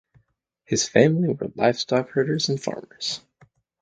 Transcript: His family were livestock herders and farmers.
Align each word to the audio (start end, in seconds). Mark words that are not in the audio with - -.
His 0.63 0.89
family 0.89 1.29
were 1.31 1.51
livestock 1.53 2.09
herders 2.09 2.49
and 2.49 2.59
farmers. 2.59 3.21